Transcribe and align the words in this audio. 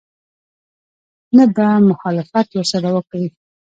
نه 1.35 1.43
به 1.55 1.67
مخالفت 1.89 2.47
ورسره 2.51 2.89
وکړي. 2.95 3.25